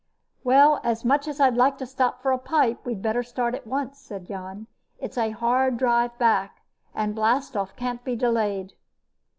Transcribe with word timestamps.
"Well, 0.43 0.81
as 0.83 1.05
much 1.05 1.27
as 1.27 1.39
I'd 1.39 1.55
like 1.55 1.77
to 1.77 1.85
stop 1.85 2.23
for 2.23 2.31
a 2.31 2.39
pipe, 2.39 2.83
we'd 2.87 3.03
better 3.03 3.21
start 3.21 3.53
at 3.53 3.67
once," 3.67 3.99
said 3.99 4.25
Jan. 4.25 4.65
"It's 4.97 5.15
a 5.15 5.29
hard 5.29 5.77
drive 5.77 6.17
back, 6.17 6.63
and 6.95 7.13
blastoff 7.13 7.75
can't 7.75 8.03
be 8.03 8.15
delayed." 8.15 8.73